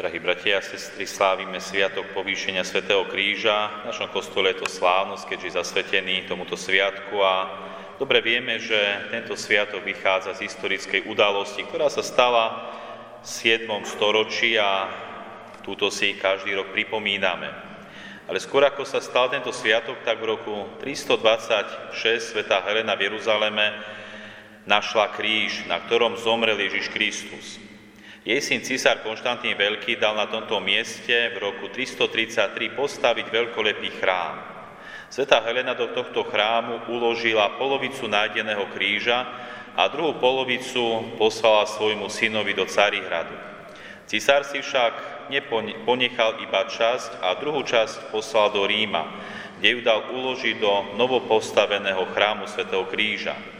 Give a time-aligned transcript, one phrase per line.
[0.00, 3.84] Drahí bratia a sestry, slávime Sviatok povýšenia Svetého Kríža.
[3.84, 7.34] V našom kostole je to slávnosť, keďže je zasvetený tomuto sviatku a
[8.00, 8.80] dobre vieme, že
[9.12, 12.72] tento sviatok vychádza z historickej udalosti, ktorá sa stala
[13.20, 13.68] v 7.
[13.84, 14.88] storočí a
[15.60, 17.52] túto si každý rok pripomíname.
[18.24, 21.92] Ale skôr ako sa stal tento sviatok, tak v roku 326
[22.24, 23.76] Svetá Helena v Jeruzaleme
[24.64, 27.60] našla kríž, na ktorom zomrel Ježiš Kristus.
[28.20, 34.36] Jej syn císar Konštantín Veľký dal na tomto mieste v roku 333 postaviť veľkolepý chrám.
[35.08, 39.24] Sveta Helena do tohto chrámu uložila polovicu nájdeného kríža
[39.72, 43.32] a druhú polovicu poslala svojmu synovi do Carihradu.
[44.04, 49.16] Cisár si však neponechal iba časť a druhú časť poslal do Ríma,
[49.56, 53.59] kde ju dal uložiť do novopostaveného chrámu svätého Kríža.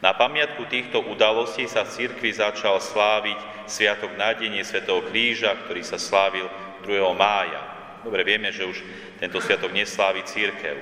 [0.00, 3.36] Na pamiatku týchto udalostí sa v cirkvi začal sláviť
[3.68, 6.48] Sviatok nádenie svätého Kríža, ktorý sa slávil
[6.88, 7.04] 2.
[7.12, 7.60] mája.
[8.00, 8.80] Dobre vieme, že už
[9.20, 10.80] tento sviatok neslávi církev.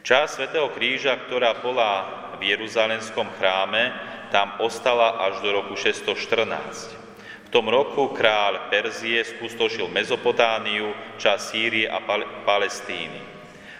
[0.00, 1.92] Časť svätého Kríža, ktorá bola
[2.40, 3.92] v Jeruzalemskom chráme,
[4.32, 6.96] tam ostala až do roku 614.
[7.44, 12.00] V tom roku kráľ Perzie spustošil Mezopotániu, časť Sýrie a
[12.48, 13.20] Palestíny.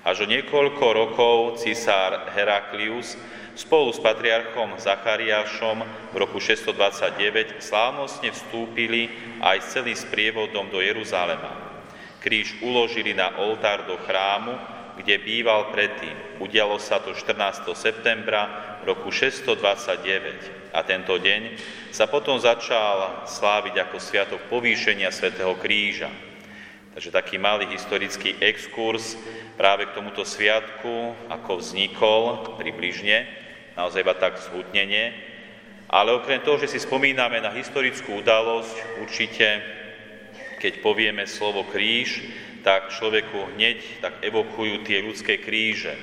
[0.00, 3.20] Až o niekoľko rokov cisár Heraklius
[3.56, 5.80] spolu s patriarchom Zachariášom
[6.12, 9.08] v roku 629 slávnostne vstúpili
[9.40, 11.80] aj s celým sprievodom do Jeruzalema.
[12.20, 14.52] Kríž uložili na oltár do chrámu,
[15.00, 16.12] kde býval predtým.
[16.40, 17.64] Udialo sa to 14.
[17.72, 21.56] septembra roku 629 a tento deň
[21.92, 26.12] sa potom začal sláviť ako sviatok povýšenia svätého Kríža.
[26.96, 29.20] Takže taký malý historický exkurs
[29.60, 33.45] práve k tomuto sviatku, ako vznikol približne
[33.76, 35.12] naozaj iba tak zhutnenie.
[35.86, 39.62] Ale okrem toho, že si spomíname na historickú udalosť, určite,
[40.58, 42.26] keď povieme slovo kríž,
[42.66, 45.94] tak človeku hneď tak evokujú tie ľudské kríže.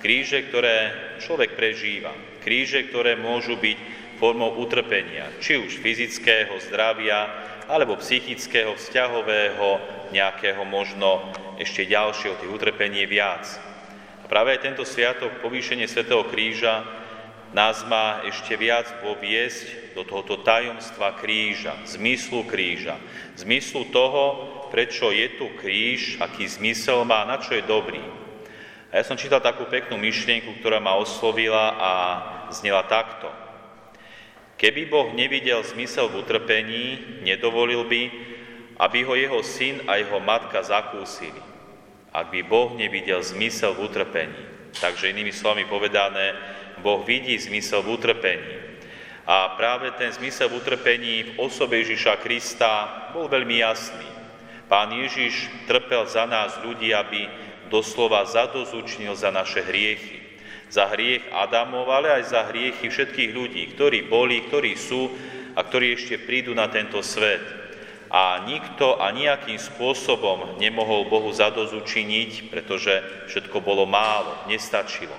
[0.00, 0.76] Kríže, ktoré
[1.20, 2.16] človek prežíva.
[2.40, 3.78] Kríže, ktoré môžu byť
[4.16, 7.28] formou utrpenia, či už fyzického zdravia,
[7.68, 9.68] alebo psychického, vzťahového,
[10.16, 11.20] nejakého možno
[11.60, 13.69] ešte ďalšieho, tých utrpení viac.
[14.30, 16.86] Práve aj tento sviatok, povýšenie Svetého kríža,
[17.50, 22.94] nás má ešte viac poviesť do tohoto tajomstva kríža, zmyslu kríža,
[23.34, 27.98] zmyslu toho, prečo je tu kríž, aký zmysel má, na čo je dobrý.
[28.94, 31.92] A ja som čítal takú peknú myšlienku, ktorá ma oslovila a
[32.54, 33.26] znela takto.
[34.62, 38.02] Keby Boh nevidel zmysel v utrpení, nedovolil by,
[38.78, 41.49] aby ho jeho syn a jeho matka zakúsili.
[42.10, 44.42] Ak by Boh nevidel zmysel v utrpení.
[44.74, 46.34] Takže inými slovami povedané,
[46.82, 48.54] Boh vidí zmysel v utrpení.
[49.30, 52.72] A práve ten zmysel v utrpení v osobe Ježiša Krista
[53.14, 54.08] bol veľmi jasný.
[54.66, 57.30] Pán Ježiš trpel za nás ľudí, aby
[57.70, 60.18] doslova zadozučnil za naše hriechy.
[60.70, 65.10] Za hriech Adamov, ale aj za hriechy všetkých ľudí, ktorí boli, ktorí sú
[65.58, 67.59] a ktorí ešte prídu na tento svet.
[68.10, 72.98] A nikto a nejakým spôsobom nemohol Bohu zadozučiniť, pretože
[73.30, 75.14] všetko bolo málo, nestačilo.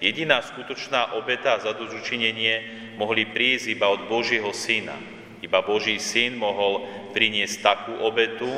[0.00, 2.64] Jediná skutočná obeta za dozučinenie
[2.96, 4.96] mohli prísť iba od Božieho Syna.
[5.44, 8.48] Iba Boží Syn mohol priniesť takú obetu,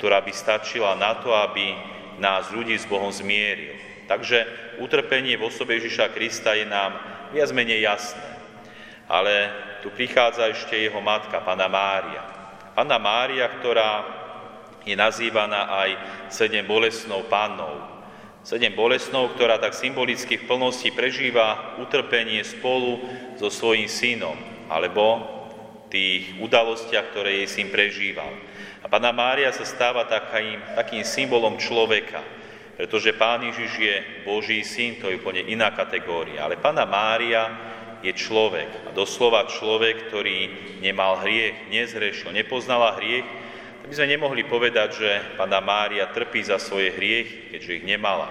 [0.00, 1.76] ktorá by stačila na to, aby
[2.16, 3.76] nás ľudí s Bohom zmieril.
[4.08, 4.48] Takže
[4.80, 6.96] utrpenie v osobe Ježiša Krista je nám
[7.36, 8.24] viac menej jasné.
[9.04, 9.52] Ale
[9.84, 12.37] tu prichádza ešte jeho matka, Pana Mária.
[12.78, 14.06] Pana Mária, ktorá
[14.86, 15.90] je nazývaná aj
[16.30, 17.98] sedem bolesnou pannou,
[18.46, 23.02] Sedem bolesnou, ktorá tak symbolicky v plnosti prežíva utrpenie spolu
[23.36, 24.38] so svojím synom,
[24.70, 25.20] alebo
[25.90, 28.30] tých udalostiach, ktoré jej syn prežíval.
[28.80, 32.24] A Pána Mária sa stáva takým, takým symbolom človeka,
[32.78, 36.46] pretože Pán Ježiš je Boží syn, to je úplne iná kategória.
[36.46, 37.42] Ale Pána Mária
[38.02, 38.88] je človek.
[38.88, 40.50] A doslova človek, ktorý
[40.84, 43.26] nemal hriech, nezrešil, nepoznala hriech,
[43.88, 45.10] by sme nemohli povedať, že
[45.40, 48.28] Pana Mária trpí za svoje hriechy, keďže ich nemala.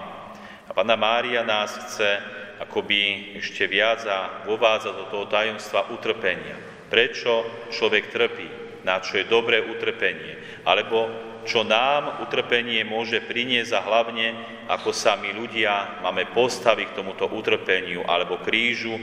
[0.64, 2.22] A Pana Mária nás chce
[2.62, 6.54] akoby ešte viac a vovádza do toho tajomstva utrpenia.
[6.86, 7.42] Prečo
[7.74, 8.46] človek trpí?
[8.86, 10.62] Na čo je dobré utrpenie?
[10.62, 11.10] Alebo
[11.48, 14.26] čo nám utrpenie môže priniesť a hlavne,
[14.68, 18.94] ako sa my ľudia máme postaviť k tomuto utrpeniu alebo krížu,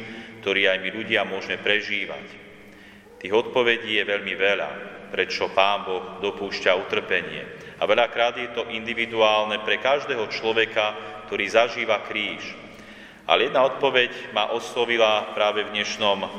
[0.46, 2.26] ktorý aj my ľudia môžeme prežívať.
[3.18, 4.70] Tých odpovedí je veľmi veľa
[5.10, 7.42] prečo Pán Boh dopúšťa utrpenie.
[7.80, 10.94] A veľakrát je to individuálne pre každého človeka,
[11.26, 12.44] ktorý zažíva kríž.
[13.26, 16.30] Ale jedna odpoveď ma oslovila práve v dnešnom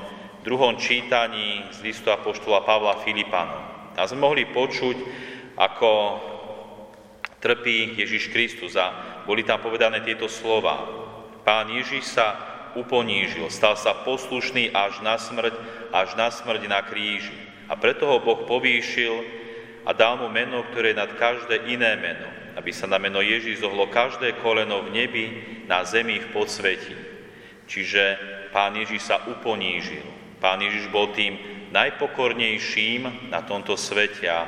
[0.47, 3.91] druhom čítaní z listu Apoštola Pavla Filipanom.
[3.99, 4.95] A sme mohli počuť,
[5.59, 5.91] ako
[7.43, 8.95] trpí Ježiš Kristus a
[9.27, 10.87] boli tam povedané tieto slova.
[11.43, 12.39] Pán Ježiš sa
[12.79, 15.55] uponížil, stal sa poslušný až na smrť,
[15.91, 17.35] až na smrť na kríži.
[17.67, 19.27] A preto ho Boh povýšil
[19.83, 23.67] a dal mu meno, ktoré je nad každé iné meno, aby sa na meno Ježiš
[23.67, 25.27] zohlo každé koleno v nebi,
[25.67, 26.95] na zemi, v podsvetí.
[27.67, 28.03] Čiže
[28.55, 30.26] Pán Ježiš sa uponížil.
[30.41, 31.39] Pán Ježiš bol tým
[31.73, 34.45] najpokornejším na tomto svete a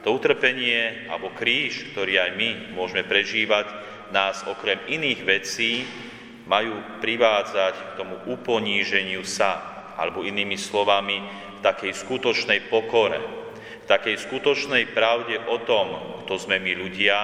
[0.00, 3.68] to utrpenie alebo kríž, ktorý aj my môžeme prežívať,
[4.10, 5.84] nás okrem iných vecí
[6.50, 9.62] majú privádzať k tomu uponíženiu sa,
[9.94, 11.22] alebo inými slovami,
[11.60, 13.20] v takej skutočnej pokore,
[13.84, 17.18] v takej skutočnej pravde o tom, kto sme my ľudia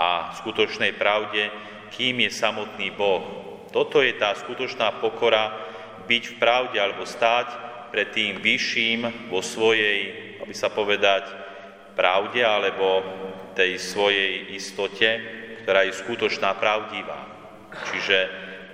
[0.00, 1.52] a skutočnej pravde,
[1.92, 3.22] kým je samotný Boh.
[3.70, 5.71] Toto je tá skutočná pokora,
[6.06, 7.48] byť v pravde alebo stáť
[7.92, 9.98] pred tým vyšším vo svojej,
[10.40, 11.28] aby sa povedať,
[11.92, 13.04] pravde alebo
[13.52, 15.20] tej svojej istote,
[15.62, 17.28] ktorá je skutočná, pravdivá.
[17.92, 18.18] Čiže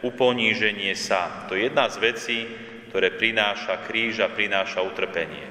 [0.07, 1.47] uponíženie sa.
[1.51, 2.39] To je jedna z vecí,
[2.89, 5.51] ktoré prináša kríž a prináša utrpenie.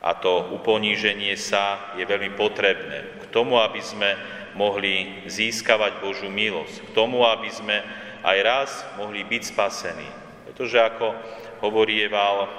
[0.00, 4.16] A to uponíženie sa je veľmi potrebné k tomu, aby sme
[4.56, 7.84] mohli získavať Božú milosť, k tomu, aby sme
[8.24, 10.08] aj raz mohli byť spasení.
[10.50, 11.14] Pretože ako
[11.62, 12.50] hovorieval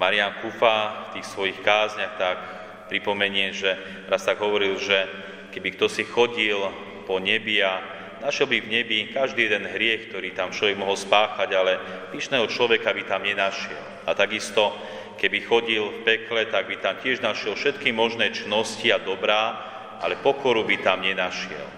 [0.00, 2.36] Marian Kufa v tých svojich kázniach, tak
[2.88, 3.76] pripomenie, že
[4.08, 5.04] raz tak hovoril, že
[5.52, 6.56] keby kto si chodil
[7.04, 7.84] po nebi a
[8.24, 11.76] našiel by v nebi každý jeden hriech, ktorý tam človek mohol spáchať, ale
[12.16, 14.08] pyšného človeka by tam nenašiel.
[14.08, 14.72] A takisto,
[15.20, 19.60] keby chodil v pekle, tak by tam tiež našiel všetky možné čnosti a dobrá,
[20.00, 21.68] ale pokoru by tam nenašiel.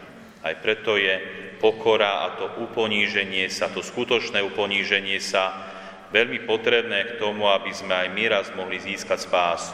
[0.47, 5.73] Aj preto je pokora a to uponíženie sa, to skutočné uponíženie sa
[6.13, 9.73] veľmi potrebné k tomu, aby sme aj my raz mohli získať spásu.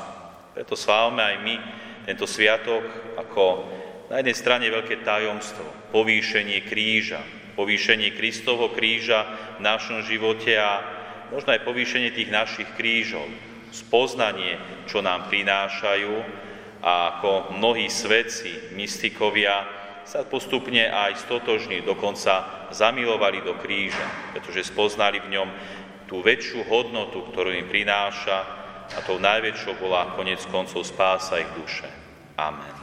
[0.55, 1.55] Preto slávame aj my
[2.07, 2.87] tento sviatok
[3.19, 3.67] ako
[4.07, 7.27] na jednej strane veľké tajomstvo, povýšenie kríža,
[7.59, 9.27] povýšenie Kristovho kríža
[9.59, 10.83] v našom živote a
[11.35, 13.27] možno aj povýšenie tých našich krížov,
[13.75, 16.15] spoznanie, čo nám prinášajú
[16.87, 25.21] a ako mnohí svedci, mystikovia sa postupne aj stotožní, dokonca zamilovali do kríža, pretože spoznali
[25.21, 25.49] v ňom
[26.11, 28.39] tú väčšiu hodnotu, ktorú im prináša
[28.91, 31.87] a tou najväčšou bola konec koncov spása ich duše.
[32.35, 32.80] Amen.